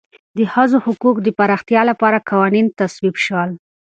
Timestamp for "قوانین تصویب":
2.29-3.15